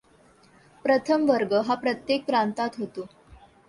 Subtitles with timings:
[0.85, 3.05] प्रथम वर्ग हा प्रत्येक प्रांतात होतो.